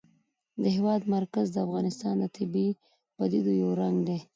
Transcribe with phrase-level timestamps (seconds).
[0.61, 2.71] د هېواد مرکز د افغانستان د طبیعي
[3.15, 4.19] پدیدو یو رنګ دی.